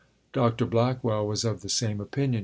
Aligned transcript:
Dr. 0.33 0.65
Blackwell 0.65 1.27
was 1.27 1.45
of 1.45 1.61
the 1.61 1.69
same 1.69 2.01
opinion. 2.01 2.39